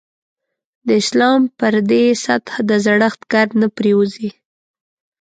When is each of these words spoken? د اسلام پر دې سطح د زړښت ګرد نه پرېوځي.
د 0.85 0.87
اسلام 1.01 1.41
پر 1.59 1.73
دې 1.89 2.03
سطح 2.25 2.53
د 2.69 2.71
زړښت 2.85 3.21
ګرد 3.31 3.51
نه 3.61 3.67
پرېوځي. 3.77 4.29